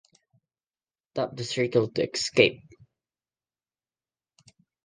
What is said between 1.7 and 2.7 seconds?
to escape.